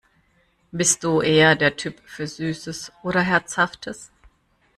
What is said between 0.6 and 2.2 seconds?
Bist du eher der Typ